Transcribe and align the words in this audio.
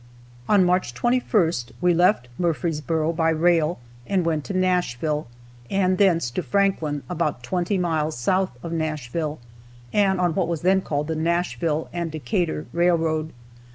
On 0.49 0.65
March 0.65 0.95
21st, 0.95 1.73
we 1.79 1.93
left 1.93 2.27
Murfreesboro 2.39 3.13
by 3.13 3.29
rail 3.29 3.77
and 4.07 4.25
went 4.25 4.43
to 4.45 4.57
Nashville, 4.57 5.27
and 5.69 5.99
thence 5.99 6.31
to 6.31 6.41
Franklin, 6.41 7.03
about 7.07 7.43
twenty 7.43 7.77
miles 7.77 8.17
south 8.17 8.57
of 8.63 8.71
Nashville, 8.71 9.37
and 9.93 10.19
on 10.19 10.33
what 10.33 10.47
was 10.47 10.61
then 10.61 10.81
called 10.81 11.05
the 11.05 11.15
Nashville 11.15 11.87
and 11.93 12.09
Decatur 12.11 12.65
railroad. 12.73 13.31